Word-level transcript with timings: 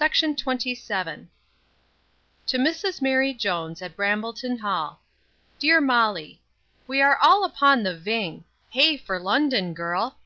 MELFORD 0.00 0.36
BATH, 0.44 0.66
May 0.66 0.74
10. 0.74 1.28
To 2.48 2.58
Mrs 2.58 3.00
MARY 3.00 3.32
JONES, 3.32 3.80
at 3.80 3.94
Brambleton 3.94 4.58
hall. 4.58 5.00
DEAR 5.60 5.80
MOLLY, 5.80 6.42
We 6.88 7.00
are 7.00 7.16
all 7.18 7.44
upon 7.44 7.84
the 7.84 7.96
ving 7.96 8.42
Hey 8.72 8.96
for 8.96 9.20
London, 9.20 9.72
girl! 9.72 10.18